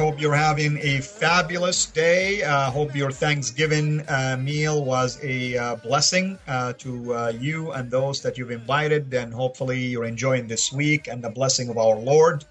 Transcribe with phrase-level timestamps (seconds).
[0.00, 2.42] hope you're having a fabulous day.
[2.42, 7.90] Uh, hope your Thanksgiving uh, meal was a uh, blessing uh, to uh, you and
[7.90, 11.96] those that you've invited, and hopefully you're enjoying this week and the blessing of our
[11.96, 12.46] Lord.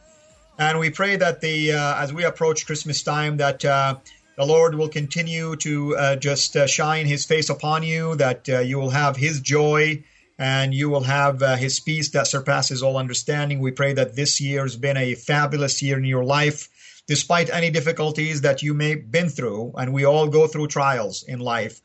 [0.59, 4.89] And we pray that the uh, as we approach Christmas time, that the Lord will
[4.89, 10.03] continue to just shine His face upon you, that you will have His joy
[10.39, 13.59] and you will have uh, his peace that surpasses all understanding.
[13.59, 16.69] We pray that this year has been a fabulous year in your life,
[17.09, 21.23] despite any difficulties that you may have been through, and we all go through trials
[21.27, 21.81] in life,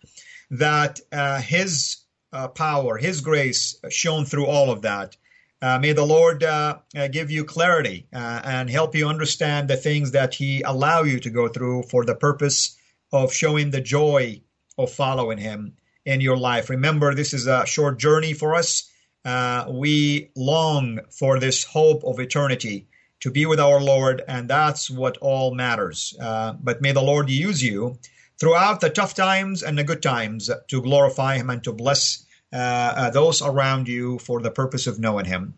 [0.51, 5.17] that uh, his uh, power, his grace shone through all of that.
[5.63, 10.11] Uh, may the Lord uh, uh, give you clarity and help you understand the things
[10.11, 12.77] that he allow you to go through for the purpose
[13.11, 14.43] of showing the joy
[14.77, 15.73] of following him
[16.05, 16.69] in your life.
[16.69, 18.91] Remember, this is a short journey for us.
[19.25, 22.89] Uh, we long for this hope of eternity
[23.25, 26.15] to be with our Lord, and that's what all matters.
[26.21, 27.99] Uh, but may the Lord use you
[28.39, 32.57] throughout the tough times and the good times to glorify Him and to bless uh,
[32.57, 35.55] uh those around you for the purpose of knowing Him.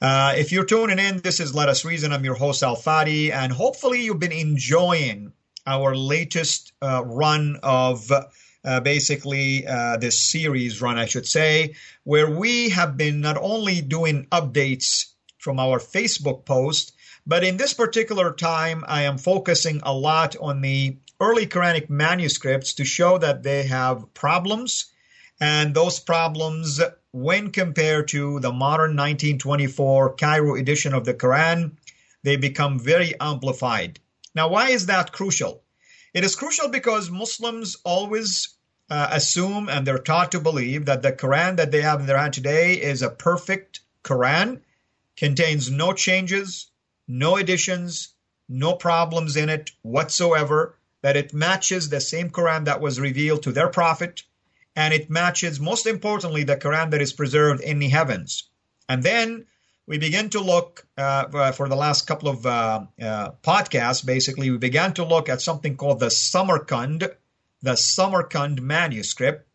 [0.00, 2.12] Uh, if you're tuning in, this is Let Us Reason.
[2.12, 5.32] I'm your host, Al Fadi, and hopefully you've been enjoying
[5.66, 12.30] our latest uh, run of uh, basically uh, this series run, I should say, where
[12.30, 16.92] we have been not only doing updates from our Facebook post,
[17.28, 22.72] but in this particular time, I am focusing a lot on the early Quranic manuscripts
[22.72, 24.86] to show that they have problems,
[25.38, 26.80] and those problems,
[27.12, 31.72] when compared to the modern 1924 Cairo edition of the Quran,
[32.22, 34.00] they become very amplified.
[34.34, 35.62] Now, why is that crucial?
[36.14, 38.56] It is crucial because Muslims always
[38.88, 42.16] uh, assume and they're taught to believe that the Quran that they have in their
[42.16, 44.62] hand today is a perfect Quran,
[45.14, 46.68] contains no changes,
[47.08, 48.14] no additions,
[48.48, 53.52] no problems in it whatsoever, that it matches the same Quran that was revealed to
[53.52, 54.22] their prophet,
[54.76, 58.44] and it matches, most importantly, the Quran that is preserved in the heavens.
[58.88, 59.46] And then
[59.86, 64.04] we begin to look uh, for the last couple of uh, uh, podcasts.
[64.04, 67.10] Basically, we began to look at something called the Samarkand,
[67.62, 69.48] the Samarkand manuscript,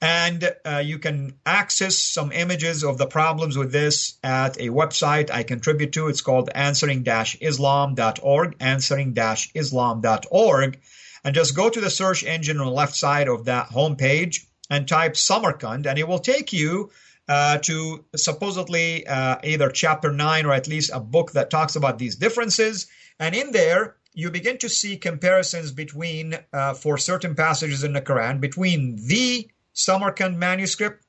[0.00, 5.28] and uh, you can access some images of the problems with this at a website
[5.30, 6.06] I contribute to.
[6.08, 10.80] It's called answering-islam.org, answering-islam.org,
[11.24, 14.86] and just go to the search engine on the left side of that homepage and
[14.86, 16.90] type Samarkand, and it will take you
[17.28, 21.98] uh, to supposedly uh, either chapter 9 or at least a book that talks about
[21.98, 22.86] these differences.
[23.18, 28.00] And in there, you begin to see comparisons between, uh, for certain passages in the
[28.00, 29.48] Quran, between the
[29.78, 31.04] Samarkand manuscript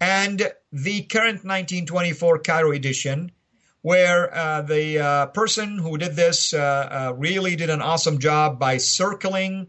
[0.00, 3.30] and the current 1924 Cairo edition,
[3.82, 8.78] where uh, the uh, person who did this uh, really did an awesome job by
[8.78, 9.68] circling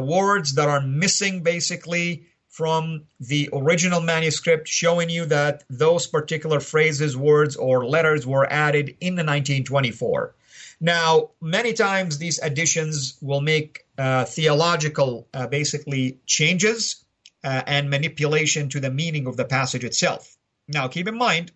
[0.00, 7.16] words that are missing basically from the original manuscript, showing you that those particular phrases,
[7.16, 10.34] words, or letters were added in the 1924.
[10.80, 17.04] Now, many times these additions will make uh, theological, uh, basically, changes
[17.44, 20.36] uh, and manipulation to the meaning of the passage itself.
[20.66, 21.52] Now, keep in mind,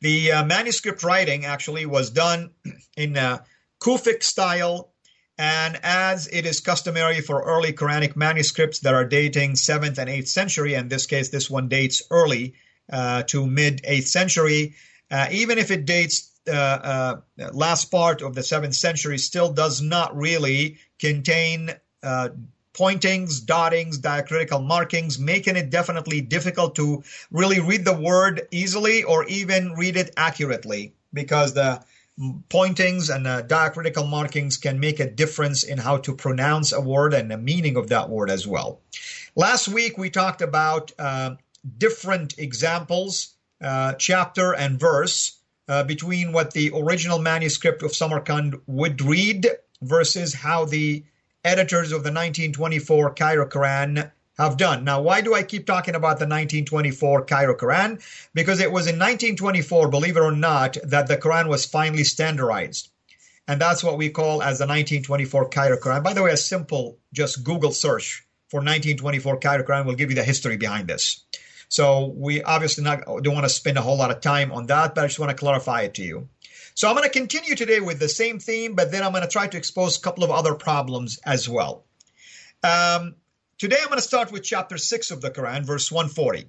[0.00, 2.50] the uh, manuscript writing actually was done
[2.96, 3.44] in a
[3.80, 4.92] Kufic style
[5.38, 10.26] and as it is customary for early Quranic manuscripts that are dating 7th and 8th
[10.26, 12.54] century, in this case, this one dates early
[12.92, 14.74] uh, to mid 8th century,
[15.10, 17.16] uh, even if it dates uh, uh
[17.52, 21.70] last part of the 7th century, still does not really contain
[22.02, 22.30] uh,
[22.72, 29.24] pointings, dottings, diacritical markings, making it definitely difficult to really read the word easily or
[29.24, 31.82] even read it accurately because the
[32.48, 37.30] pointings and diacritical markings can make a difference in how to pronounce a word and
[37.30, 38.80] the meaning of that word as well.
[39.36, 41.36] Last week we talked about uh,
[41.78, 45.38] different examples, uh, chapter and verse,
[45.68, 49.46] uh, between what the original manuscript of Samarkand would read
[49.82, 51.04] versus how the
[51.48, 54.84] editors of the 1924 Cairo Quran have done.
[54.84, 58.00] Now, why do I keep talking about the 1924 Cairo Quran?
[58.34, 62.90] Because it was in 1924, believe it or not, that the Quran was finally standardized.
[63.48, 66.04] And that's what we call as the 1924 Cairo Quran.
[66.04, 70.16] By the way, a simple just Google search for 1924 Cairo Quran will give you
[70.16, 71.24] the history behind this.
[71.68, 74.94] So we obviously not don't want to spend a whole lot of time on that,
[74.94, 76.28] but I just want to clarify it to you.
[76.78, 79.28] So I'm going to continue today with the same theme, but then I'm going to
[79.28, 81.84] try to expose a couple of other problems as well.
[82.62, 83.16] Um,
[83.58, 86.48] Today I'm going to start with chapter 6 of the Quran, verse 140.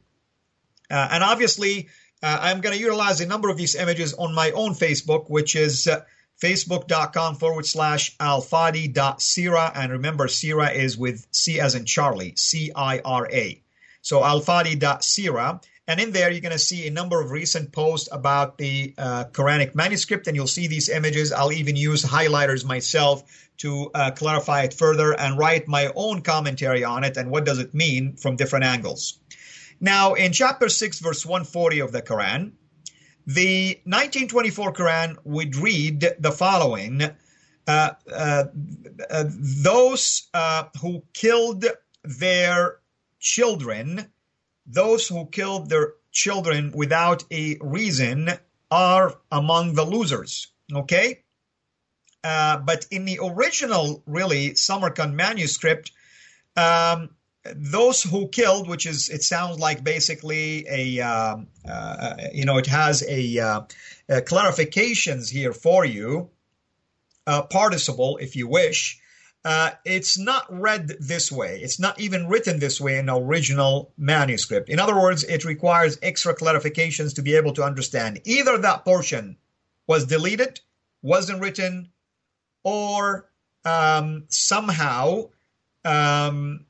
[0.91, 1.89] Uh, and obviously,
[2.21, 5.55] uh, I'm going to utilize a number of these images on my own Facebook, which
[5.55, 6.01] is uh,
[6.39, 9.71] facebook.com forward slash alfadi.cira.
[9.73, 13.63] And remember, Sira is with C as in Charlie, C I R A.
[14.03, 15.61] So alfadi.cira.
[15.89, 19.23] And in there, you're going to see a number of recent posts about the uh,
[19.31, 21.31] Quranic manuscript, and you'll see these images.
[21.31, 26.83] I'll even use highlighters myself to uh, clarify it further and write my own commentary
[26.83, 29.17] on it and what does it mean from different angles.
[29.81, 32.51] Now, in chapter 6, verse 140 of the Quran,
[33.25, 37.09] the 1924 Quran would read the following uh,
[37.67, 38.43] uh,
[39.09, 41.65] uh Those uh, who killed
[42.03, 42.77] their
[43.19, 44.11] children
[44.69, 48.29] those who killed their children without a reason
[48.71, 50.47] are among the losers.
[50.73, 51.23] Okay?
[52.23, 55.91] Uh, but in the original, really, Samarkand manuscript,
[56.55, 57.09] um,
[57.55, 61.37] those who killed, which is, it sounds like basically a, uh,
[61.67, 63.61] uh, you know, it has a, uh,
[64.09, 66.29] clarifications here for you,
[67.25, 68.98] participle, if you wish.
[69.45, 71.59] Uh, it's not read this way.
[71.61, 74.69] It's not even written this way in the original manuscript.
[74.69, 78.19] In other words, it requires extra clarifications to be able to understand.
[78.25, 79.37] Either that portion
[79.87, 80.59] was deleted,
[81.01, 81.89] wasn't written,
[82.63, 83.29] or
[83.63, 85.29] um, somehow
[85.85, 86.65] um,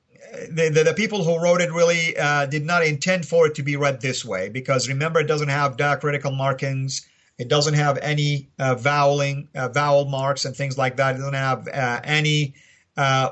[0.51, 3.63] the, the, the, people who wrote it really uh, did not intend for it to
[3.63, 7.07] be read this way because remember, it doesn't have diacritical markings.
[7.39, 11.15] It doesn't have any uh, voweling, uh, vowel marks and things like that.
[11.15, 12.53] It doesn't have uh, any
[12.97, 13.29] uh,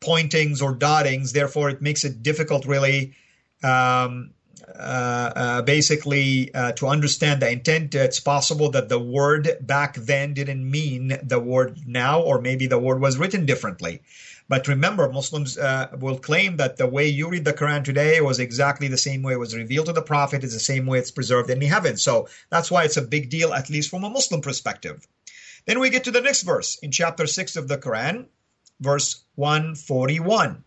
[0.00, 1.32] pointings or dottings.
[1.32, 3.14] Therefore, it makes it difficult, really,
[3.62, 4.32] um,
[4.68, 7.94] uh, uh, basically, to understand the intent.
[7.94, 12.78] It's possible that the word back then didn't mean the word now, or maybe the
[12.78, 14.02] word was written differently.
[14.48, 18.38] But remember, Muslims uh, will claim that the way you read the Quran today was
[18.38, 21.10] exactly the same way it was revealed to the Prophet, is the same way it's
[21.10, 22.02] preserved in the heavens.
[22.02, 25.06] So that's why it's a big deal, at least from a Muslim perspective.
[25.66, 28.26] Then we get to the next verse in chapter 6 of the Quran,
[28.80, 30.62] verse 141.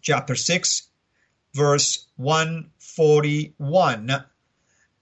[0.00, 0.88] Chapter 6,
[1.52, 4.24] verse 141.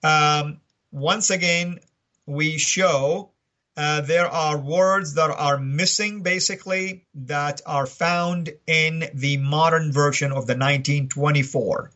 [0.03, 0.61] Um,
[0.91, 1.79] once again,
[2.25, 3.32] we show
[3.75, 10.31] uh, there are words that are missing, basically, that are found in the modern version
[10.31, 11.91] of the 1924.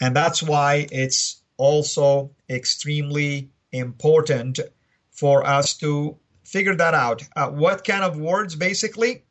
[0.00, 4.60] And that's why it's also extremely important
[5.10, 7.22] for us to figure that out.
[7.34, 9.24] Uh, what kind of words, basically?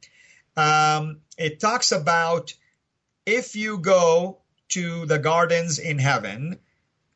[0.57, 2.53] Um, it talks about
[3.25, 6.59] if you go to the gardens in heaven,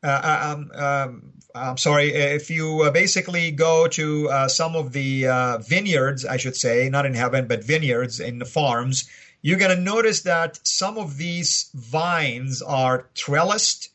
[0.02, 5.26] uh, um, um, I'm sorry, if you uh, basically go to uh, some of the
[5.26, 9.08] uh, vineyards, I should say, not in heaven, but vineyards in the farms,
[9.42, 13.88] you're going to notice that some of these vines are trellised,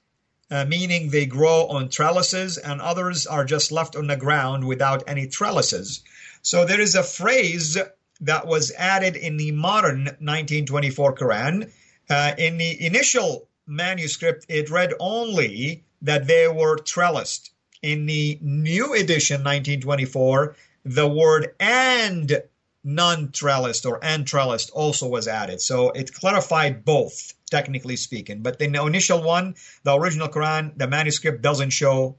[0.50, 5.04] uh, meaning they grow on trellises, and others are just left on the ground without
[5.08, 6.02] any trellises.
[6.42, 7.78] So there is a phrase
[8.22, 11.72] that was added in the modern 1924 Quran.
[12.10, 17.52] Uh, in the initial manuscript, it read only that they were trellised.
[17.82, 20.56] In the new edition, 1924,
[20.86, 22.42] the word and
[22.84, 25.62] non trellised or and trellised also was added.
[25.62, 28.42] So it clarified both, technically speaking.
[28.42, 32.18] But in the initial one, the original Quran, the manuscript doesn't show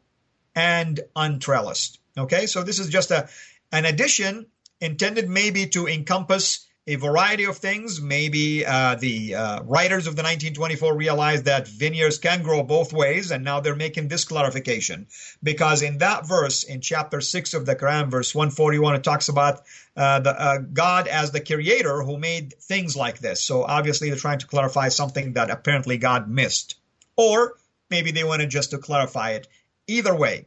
[0.54, 1.98] and untrellised.
[2.16, 3.28] Okay, so this is just a
[3.72, 4.46] an addition
[4.80, 8.00] intended maybe to encompass a variety of things.
[8.00, 13.30] Maybe uh, the uh, writers of the 1924 realized that vineyards can grow both ways,
[13.30, 15.06] and now they're making this clarification.
[15.42, 19.62] Because in that verse, in chapter 6 of the Quran, verse 141, it talks about
[19.96, 23.42] uh, the, uh, God as the creator who made things like this.
[23.42, 26.76] So obviously, they're trying to clarify something that apparently God missed.
[27.16, 27.54] Or
[27.88, 29.48] maybe they wanted just to clarify it.
[29.86, 30.46] Either way,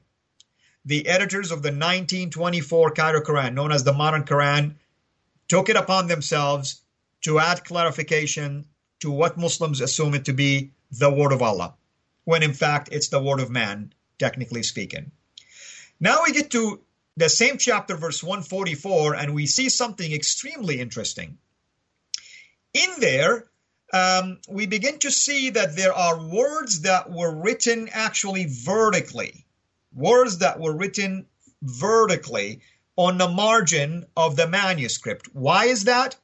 [0.85, 4.75] the editors of the 1924 Cairo Quran, known as the modern Quran,
[5.47, 6.81] took it upon themselves
[7.21, 8.65] to add clarification
[8.99, 11.75] to what Muslims assume it to be the word of Allah,
[12.23, 15.11] when in fact it's the word of man, technically speaking.
[15.99, 16.81] Now we get to
[17.15, 21.37] the same chapter, verse 144, and we see something extremely interesting.
[22.73, 23.45] In there,
[23.91, 29.45] um, we begin to see that there are words that were written actually vertically,
[29.93, 31.25] words that were written
[31.63, 32.61] vertically
[32.97, 35.29] on the margin of the manuscript.
[35.33, 36.17] Why is that?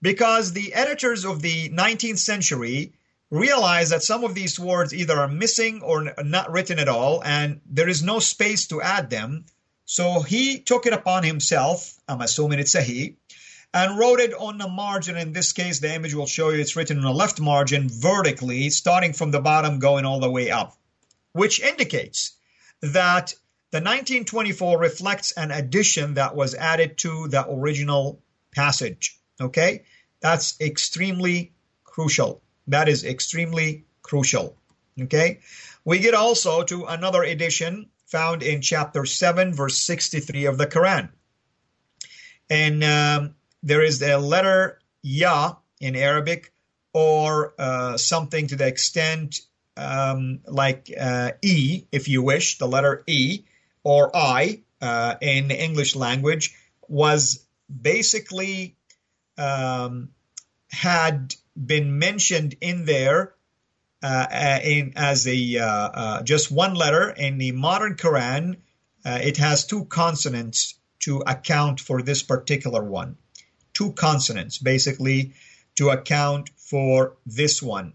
[0.00, 2.92] Because the editors of the 19th century
[3.30, 7.60] realized that some of these words either are missing or not written at all, and
[7.66, 9.44] there is no space to add them.
[9.84, 13.16] So he took it upon himself, I'm assuming it's a he,
[13.74, 15.16] and wrote it on the margin.
[15.16, 18.70] In this case, the image will show you it's written on the left margin vertically,
[18.70, 20.76] starting from the bottom, going all the way up,
[21.32, 22.32] which indicates
[22.82, 23.34] that
[23.72, 28.20] the 1924 reflects an addition that was added to the original
[28.54, 29.18] passage.
[29.40, 29.84] Okay,
[30.20, 31.52] that's extremely
[31.82, 32.42] crucial.
[32.68, 34.58] That is extremely crucial.
[35.00, 35.40] Okay,
[35.86, 41.08] we get also to another edition found in chapter 7, verse 63 of the Quran.
[42.50, 46.52] And um, there is a letter Ya in Arabic
[46.92, 49.40] or uh, something to the extent
[49.78, 53.44] um, like uh, E, if you wish, the letter E
[53.84, 56.54] or I uh, in the English language
[56.88, 58.76] was basically
[59.38, 60.10] um,
[60.70, 63.34] had been mentioned in there
[64.02, 68.56] uh, uh, in as a uh, uh, just one letter in the modern Quran.
[69.04, 73.16] Uh, it has two consonants to account for this particular one.
[73.74, 75.34] Two consonants, basically,
[75.76, 77.94] to account for this one,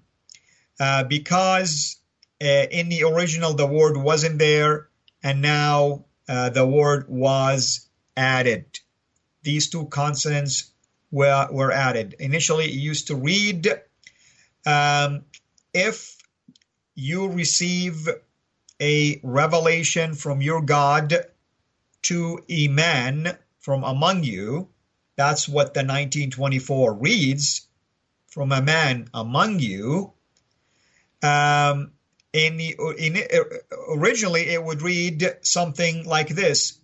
[1.08, 1.98] because
[2.40, 4.88] in the original the word wasn't there,
[5.24, 8.80] and now the word was added.
[9.44, 10.72] These two consonants
[11.12, 12.16] were, were added.
[12.20, 13.70] Initially, it used to read
[14.66, 15.24] um,
[15.74, 16.18] if
[16.96, 18.10] you receive
[18.82, 21.16] a revelation from your God
[22.04, 24.70] to a man from among you,
[25.16, 27.68] that's what the 1924 reads
[28.28, 30.14] from a man among you.
[31.24, 31.94] Um,
[32.38, 33.18] in the in,
[33.90, 36.80] originally, it would read something like this: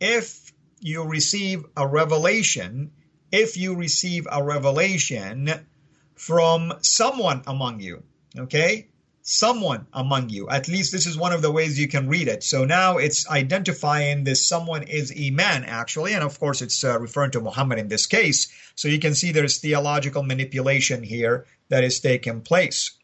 [0.00, 2.90] If you receive a revelation,
[3.32, 5.66] if you receive a revelation
[6.14, 8.02] from someone among you,
[8.38, 8.88] okay?
[9.22, 10.48] Someone among you.
[10.48, 12.42] At least this is one of the ways you can read it.
[12.42, 16.14] So now it's identifying this someone is Iman, actually.
[16.14, 18.48] And of course, it's uh, referring to Muhammad in this case.
[18.74, 22.98] So you can see there's theological manipulation here that is taking place.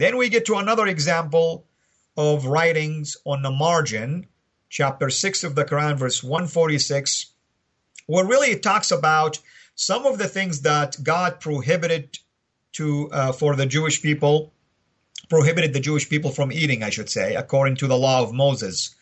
[0.00, 1.66] Then we get to another example
[2.16, 4.28] of writings on the margin,
[4.70, 7.26] chapter 6 of the Quran, verse 146,
[8.06, 9.40] where really it talks about
[9.74, 12.18] some of the things that God prohibited
[12.72, 14.54] to uh, for the Jewish people,
[15.28, 18.94] prohibited the Jewish people from eating, I should say, according to the law of Moses.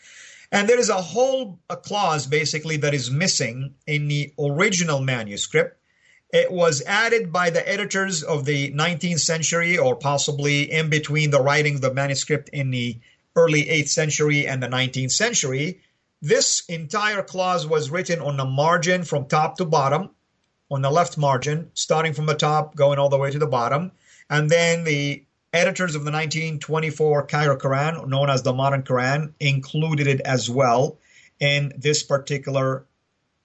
[0.50, 5.80] And there is a whole a clause basically that is missing in the original manuscript.
[6.30, 11.40] It was added by the editors of the 19th century, or possibly in between the
[11.40, 12.98] writing of the manuscript in the
[13.34, 15.80] early 8th century and the 19th century.
[16.20, 20.10] This entire clause was written on the margin from top to bottom
[20.70, 23.92] on the left margin, starting from the top, going all the way to the bottom.
[24.28, 30.06] And then the editors of the 1924 Cairo Quran, known as the Modern Quran, included
[30.06, 30.98] it as well
[31.40, 32.84] in this particular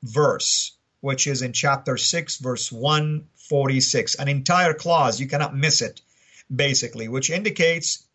[0.01, 4.15] verse, which is in chapter 6, verse 146.
[4.15, 5.99] An entire clause, you cannot miss it,
[6.55, 8.05] basically, which indicates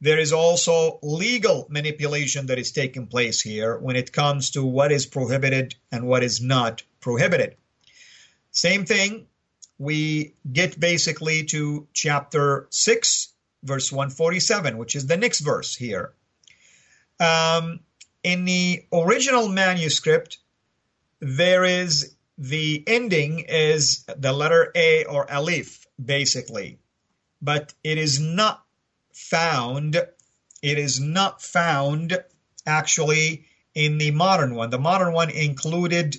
[0.00, 4.90] there is also legal manipulation that is taking place here when it comes to what
[4.90, 7.54] is prohibited and what is not prohibited.
[8.50, 9.28] Same thing,
[9.78, 13.28] we get basically to chapter 6,
[13.62, 16.12] verse 147, which is the next verse here.
[17.20, 17.78] Um,
[18.24, 20.38] in the original manuscript,
[21.20, 26.80] there is the ending is the letter A or Alif, basically,
[27.40, 28.64] but it is not
[29.12, 29.94] found.
[30.60, 32.18] It is not found
[32.66, 33.44] actually
[33.76, 34.70] in the modern one.
[34.70, 36.16] The modern one included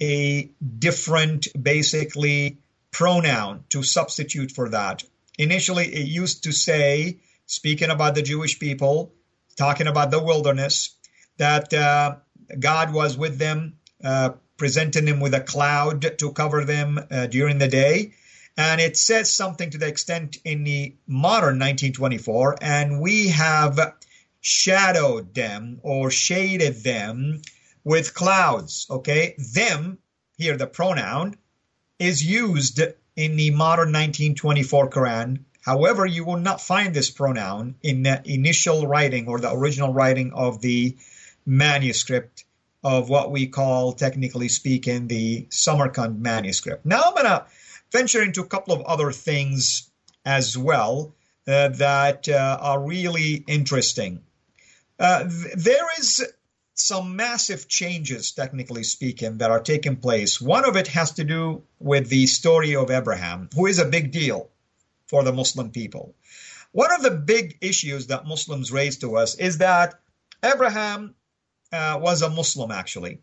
[0.00, 2.58] a different, basically,
[2.92, 5.02] pronoun to substitute for that.
[5.36, 9.12] Initially, it used to say, speaking about the Jewish people,
[9.56, 10.94] talking about the wilderness,
[11.38, 12.16] that uh,
[12.56, 17.58] God was with them, uh, presenting them with a cloud to cover them uh, during
[17.58, 18.12] the day.
[18.56, 23.94] And it says something to the extent in the modern 1924, and we have
[24.40, 27.42] shadowed them or shaded them
[27.84, 28.86] with clouds.
[28.88, 29.98] Okay, them
[30.38, 31.36] here, the pronoun
[31.98, 32.80] is used
[33.14, 35.44] in the modern 1924 Quran.
[35.62, 40.32] However, you will not find this pronoun in the initial writing or the original writing
[40.32, 40.96] of the
[41.44, 42.44] manuscript
[42.86, 46.86] of what we call, technically speaking, the Samarkand manuscript.
[46.86, 47.44] Now I'm going to
[47.90, 49.90] venture into a couple of other things
[50.24, 51.12] as well
[51.48, 54.22] uh, that uh, are really interesting.
[55.00, 56.32] Uh, th- there is
[56.74, 60.40] some massive changes, technically speaking, that are taking place.
[60.40, 64.12] One of it has to do with the story of Abraham, who is a big
[64.12, 64.48] deal
[65.08, 66.14] for the Muslim people.
[66.70, 69.98] One of the big issues that Muslims raise to us is that
[70.44, 71.16] Abraham
[71.72, 73.20] uh, was a Muslim, actually.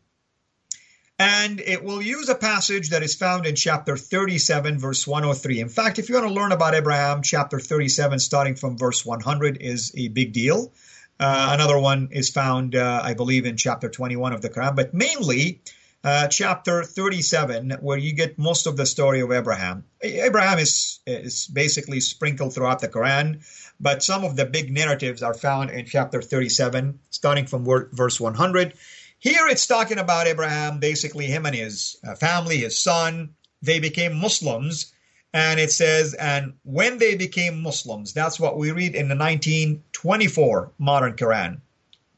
[1.20, 5.60] And it will use a passage that is found in chapter 37, verse 103.
[5.60, 9.58] In fact, if you want to learn about Abraham, chapter 37, starting from verse 100,
[9.62, 10.74] is a big deal.
[11.20, 14.94] Uh, another one is found, uh, I believe, in chapter 21 of the Quran, but
[14.94, 15.62] mainly
[16.04, 19.86] uh, chapter 37, where you get most of the story of Abraham.
[20.02, 23.46] Abraham is, is basically sprinkled throughout the Quran,
[23.80, 28.74] but some of the big narratives are found in chapter 37, starting from verse 100.
[29.20, 33.36] Here it's talking about Abraham, basically him and his uh, family, his son.
[33.62, 34.94] They became Muslims
[35.34, 40.74] and it says, and when they became Muslims, that's what we read in the 1924
[40.78, 41.60] modern Quran.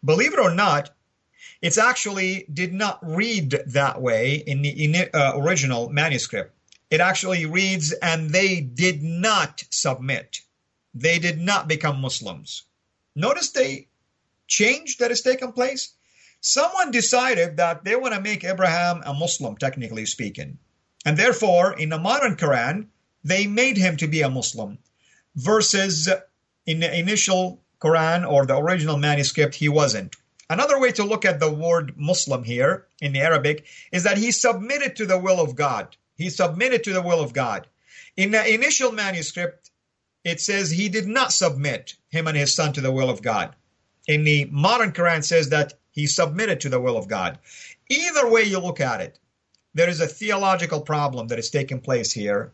[0.04, 0.92] Believe it or not,
[1.62, 6.54] it actually did not read that way in the uh, original manuscript.
[6.92, 10.42] It actually reads, and they did not submit.
[10.96, 12.64] They did not become Muslims.
[13.16, 13.86] Notice the
[14.48, 15.94] change that has taken place.
[16.40, 20.58] Someone decided that they want to make Abraham a Muslim, technically speaking.
[21.06, 22.88] And therefore, in the modern Quran,
[23.24, 24.78] they made him to be a Muslim.
[25.36, 26.08] Versus
[26.66, 30.16] in the initial Quran or the original manuscript, he wasn't.
[30.50, 34.32] Another way to look at the word Muslim here in the Arabic is that he
[34.32, 35.98] submitted to the will of God.
[36.16, 37.68] He submitted to the will of God.
[38.16, 39.72] In the initial manuscript,
[40.26, 43.56] it says he did not submit him and his son to the will of God.
[44.08, 47.38] In the modern Quran says that he submitted to the will of God.
[47.90, 49.20] Either way you look at it,
[49.76, 52.52] there is a theological problem that is taking place here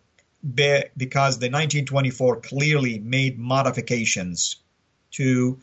[0.98, 4.58] because the 1924 clearly made modifications
[5.12, 5.60] to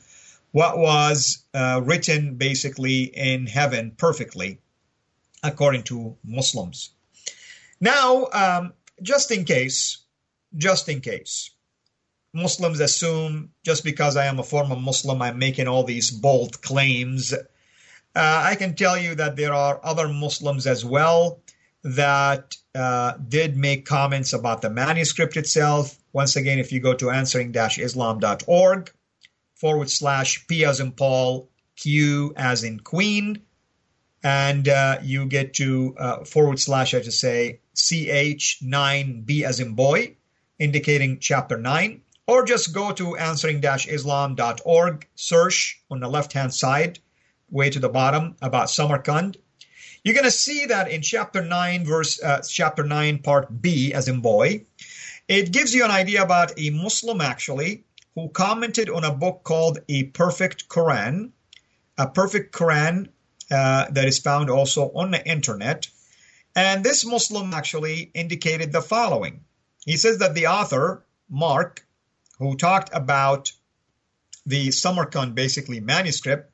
[0.53, 4.61] what was uh, written basically in heaven perfectly,
[5.42, 6.90] according to Muslims.
[7.81, 9.99] Now, um, just in case,
[10.57, 11.51] just in case,
[12.33, 17.33] Muslims assume just because I am a former Muslim, I'm making all these bold claims.
[17.33, 17.41] Uh,
[18.14, 21.41] I can tell you that there are other Muslims as well
[21.85, 25.97] that uh, did make comments about the manuscript itself.
[26.12, 28.93] Once again, if you go to answering-islam.org
[29.55, 33.43] forward slash P as in Paul, Q as in Queen,
[34.23, 40.17] and uh, you get to uh, forward slash, I should say, CH9B as in boy,
[40.59, 46.99] indicating chapter 9, or just go to answering-islam.org, search on the left-hand side,
[47.51, 49.38] way to the bottom, about Samarkand,
[50.05, 54.09] you're going to see that in chapter 9, verse uh, chapter 9, part B, as
[54.09, 54.67] in boy.
[55.27, 59.79] It gives you an idea about a Muslim actually who commented on a book called
[59.88, 61.31] A Perfect Quran,
[61.97, 63.09] a perfect Quran
[63.51, 65.88] uh, that is found also on the internet.
[66.55, 69.41] And this Muslim actually indicated the following.
[69.85, 71.87] He says that the author, Mark,
[72.38, 73.53] who talked about
[74.46, 76.53] the Samarkand basically manuscript,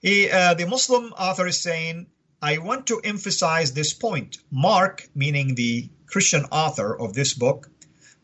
[0.00, 2.06] he, uh, the Muslim author is saying,
[2.42, 4.38] I want to emphasize this point.
[4.50, 7.70] Mark, meaning the Christian author of this book,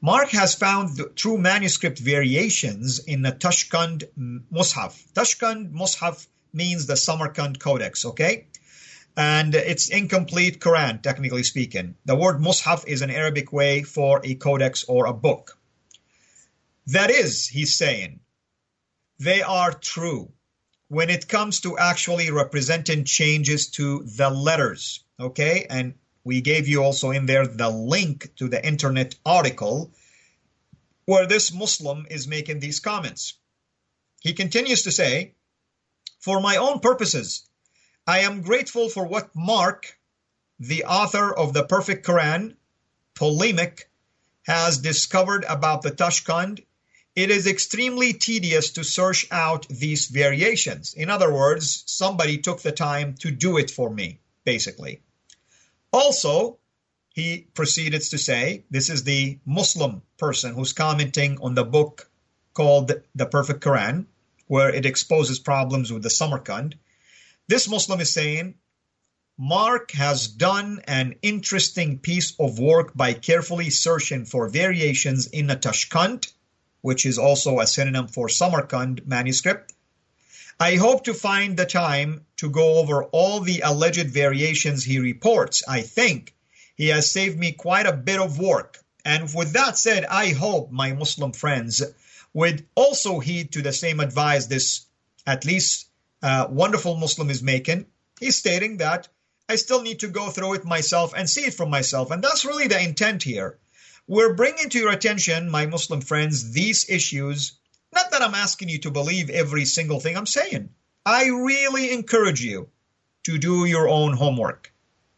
[0.01, 4.05] Mark has found true manuscript variations in the Tashkand
[4.53, 5.13] Mus'haf.
[5.13, 8.47] Tashkand Mus'haf means the Samarkand Codex, okay?
[9.17, 11.97] And it's incomplete Quran, technically speaking.
[12.05, 15.59] The word Mus'haf is an Arabic way for a codex or a book.
[16.89, 18.21] That is, he's saying,
[19.19, 20.33] they are true
[20.89, 25.03] when it comes to actually representing changes to the letters.
[25.19, 29.93] Okay, and we gave you also in there the link to the internet article
[31.07, 33.35] where this Muslim is making these comments.
[34.21, 35.35] He continues to say,
[36.21, 37.49] For my own purposes,
[38.07, 39.99] I am grateful for what Mark,
[40.59, 42.57] the author of the Perfect Quran,
[43.15, 43.89] polemic,
[44.43, 46.65] has discovered about the Tashkand
[47.17, 50.93] it is extremely tedious to search out these variations.
[50.93, 55.01] In other words, somebody took the time to do it for me, basically.
[55.93, 56.59] Also,
[57.15, 62.11] he proceeded to say, this is the Muslim person who's commenting on the book
[62.53, 64.05] called The Perfect Quran.
[64.47, 66.77] where it exposes problems with the Samarkand.
[67.49, 68.55] This Muslim is saying,
[69.39, 75.57] Mark has done an interesting piece of work by carefully searching for variations in the
[75.57, 76.33] Tashkent,
[76.87, 79.73] which is also a synonym for Samarkand manuscript.
[80.61, 85.65] I hope to find the time to go over all the alleged variations he reports.
[85.67, 86.33] I think
[86.77, 88.79] he has saved me quite a bit of work.
[89.05, 91.83] And with that said, I hope my Muslim friends
[92.33, 94.87] would also heed to the same advice this
[95.27, 95.89] at least
[96.23, 97.87] uh, wonderful Muslim is making.
[98.21, 99.09] He's stating that
[99.49, 102.13] I still need to go through it myself and see it for myself.
[102.13, 103.59] And that's really the intent here.
[104.09, 107.59] We're bringing to your attention, my Muslim friends, these issues.
[107.93, 110.69] Not that I'm asking you to believe every single thing I'm saying.
[111.05, 112.69] I really encourage you
[113.25, 114.73] to do your own homework,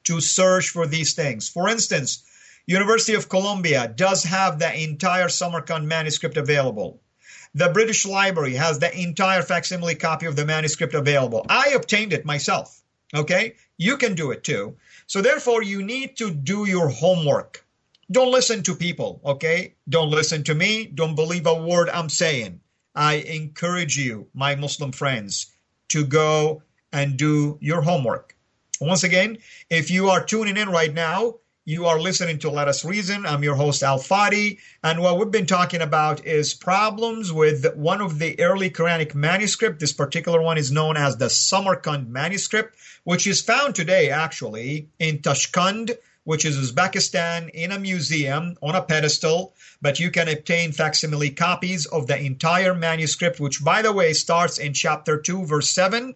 [0.05, 1.51] to search for these things.
[1.51, 2.22] For instance,
[2.66, 7.03] University of Columbia does have the entire Samarkand manuscript available.
[7.55, 11.44] The British Library has the entire facsimile copy of the manuscript available.
[11.51, 12.83] I obtained it myself.
[13.14, 13.57] Okay?
[13.77, 14.79] You can do it too.
[15.07, 17.66] So therefore, you need to do your homework.
[18.10, 19.74] Don't listen to people, okay?
[19.86, 20.86] Don't listen to me.
[20.86, 22.60] Don't believe a word I'm saying.
[22.94, 25.54] I encourage you, my Muslim friends,
[25.88, 28.34] to go and do your homework.
[28.80, 29.36] Once again,
[29.68, 31.34] if you are tuning in right now,
[31.66, 33.26] you are listening to Let Us Reason.
[33.26, 34.58] I'm your host, Al Fadi.
[34.82, 39.80] And what we've been talking about is problems with one of the early Quranic manuscript.
[39.80, 45.20] This particular one is known as the Samarkand manuscript, which is found today actually in
[45.20, 45.90] Tashkent,
[46.28, 49.54] which is Uzbekistan, in a museum on a pedestal.
[49.80, 54.58] But you can obtain facsimile copies of the entire manuscript, which, by the way, starts
[54.58, 56.14] in chapter 2, verse 7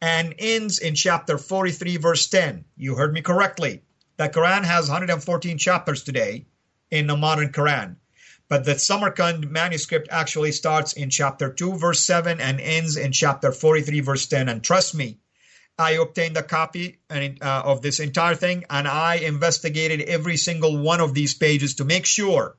[0.00, 2.64] and ends in chapter 43, verse 10.
[2.76, 3.82] You heard me correctly.
[4.16, 6.46] The Quran has 114 chapters today
[6.90, 7.94] in the modern Quran.
[8.48, 13.52] But the Samarkand manuscript actually starts in chapter 2, verse 7, and ends in chapter
[13.52, 14.48] 43, verse 10.
[14.48, 15.20] And trust me,
[15.78, 21.00] I obtained a copy uh, of this entire thing and I investigated every single one
[21.00, 22.56] of these pages to make sure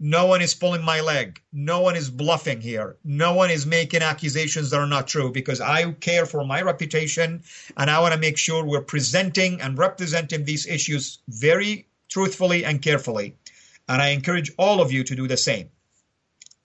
[0.00, 1.40] no one is pulling my leg.
[1.52, 2.96] No one is bluffing here.
[3.02, 7.42] No one is making accusations that are not true because I care for my reputation
[7.76, 12.80] and I want to make sure we're presenting and representing these issues very truthfully and
[12.80, 13.36] carefully.
[13.88, 15.70] And I encourage all of you to do the same.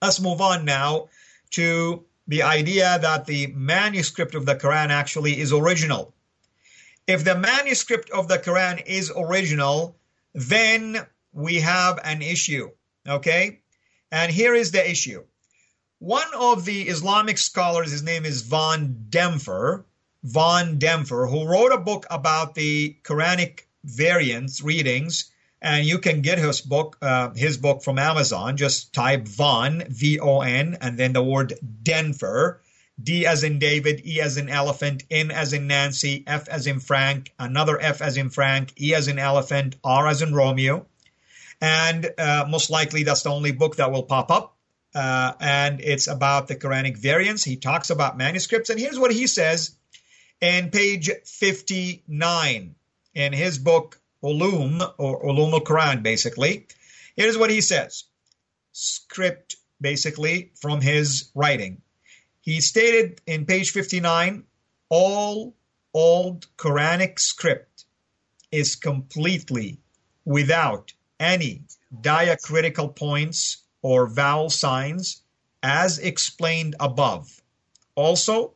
[0.00, 1.08] Let's move on now
[1.52, 6.14] to the idea that the manuscript of the Quran actually is original.
[7.06, 9.96] If the manuscript of the Quran is original,
[10.34, 12.70] then we have an issue
[13.08, 13.60] Okay?
[14.10, 15.24] And here is the issue.
[15.98, 19.84] One of the Islamic scholars, his name is von Denffer,
[20.22, 25.30] von Denffer, who wrote a book about the Quranic variants, readings,
[25.64, 28.56] and you can get his book, uh, his book from Amazon.
[28.56, 32.60] Just type von, V-O-N, and then the word Denffer,
[33.02, 36.78] D as in David, E as in elephant, N as in Nancy, F as in
[36.78, 40.86] Frank, another F as in Frank, E as in elephant, R as in Romeo
[41.60, 44.56] and uh, most likely that's the only book that will pop up.
[44.94, 47.42] Uh, and it's about the Quranic variants.
[47.42, 49.74] He talks about manuscripts, and here's what he says
[50.40, 52.74] in page 59
[53.14, 56.66] in his book Ulum or Ulum al Quran, basically.
[57.16, 58.04] Here's what he says
[58.72, 61.82] script, basically, from his writing.
[62.40, 64.44] He stated in page 59
[64.88, 65.54] all
[65.92, 67.84] old Quranic script
[68.50, 69.78] is completely
[70.24, 71.62] without any
[72.00, 75.22] diacritical points or vowel signs
[75.62, 77.42] as explained above.
[77.94, 78.54] Also,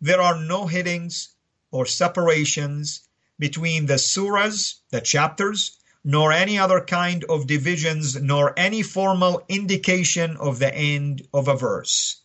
[0.00, 1.34] there are no headings
[1.70, 3.08] or separations
[3.42, 10.36] between the surahs, the chapters, nor any other kind of divisions, nor any formal indication
[10.36, 12.22] of the end of a verse.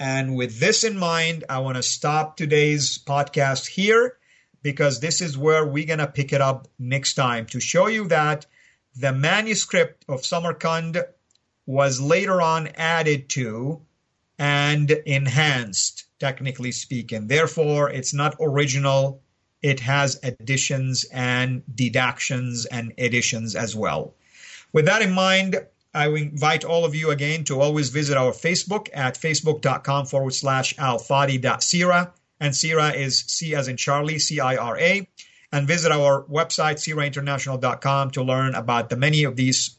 [0.00, 4.16] And with this in mind, I want to stop today's podcast here
[4.60, 8.08] because this is where we're going to pick it up next time to show you
[8.08, 8.44] that
[8.96, 11.04] the manuscript of Samarkand
[11.66, 13.80] was later on added to
[14.40, 17.28] and enhanced, technically speaking.
[17.28, 19.22] Therefore, it's not original.
[19.62, 24.14] It has additions and deductions and additions as well.
[24.72, 25.56] With that in mind,
[25.94, 30.74] I invite all of you again to always visit our Facebook at facebook.com forward slash
[30.76, 32.12] alfadi.cira.
[32.40, 35.08] And Sira is C as in Charlie, C I R A
[35.52, 39.76] and visit our website, cirainternational.com, to learn about the many of these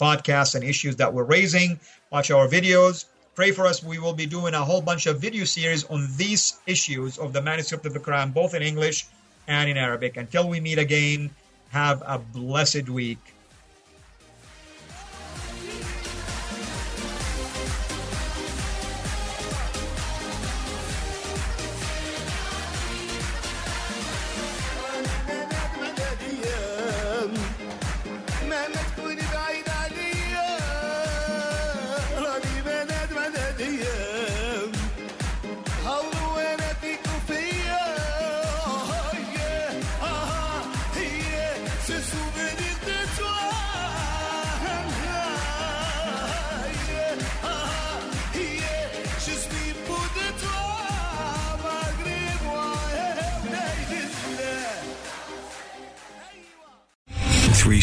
[0.00, 1.78] podcasts and issues that we're raising.
[2.10, 3.04] Watch our videos.
[3.34, 3.82] Pray for us.
[3.82, 7.42] We will be doing a whole bunch of video series on these issues of the
[7.42, 9.06] manuscript of the Quran, both in English
[9.46, 10.16] and in Arabic.
[10.16, 11.30] Until we meet again,
[11.70, 13.34] have a blessed week.